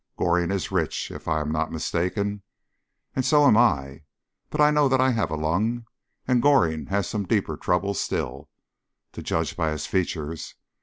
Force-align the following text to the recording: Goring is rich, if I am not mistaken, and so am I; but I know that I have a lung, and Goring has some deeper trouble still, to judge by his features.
Goring 0.17 0.49
is 0.49 0.71
rich, 0.71 1.11
if 1.11 1.27
I 1.27 1.41
am 1.41 1.51
not 1.51 1.71
mistaken, 1.71 2.41
and 3.15 3.23
so 3.23 3.45
am 3.45 3.55
I; 3.55 4.01
but 4.49 4.59
I 4.59 4.71
know 4.71 4.89
that 4.89 4.99
I 4.99 5.11
have 5.11 5.29
a 5.29 5.35
lung, 5.35 5.85
and 6.27 6.41
Goring 6.41 6.87
has 6.87 7.07
some 7.07 7.27
deeper 7.27 7.55
trouble 7.55 7.93
still, 7.93 8.49
to 9.11 9.21
judge 9.21 9.55
by 9.55 9.69
his 9.69 9.85
features. 9.85 10.55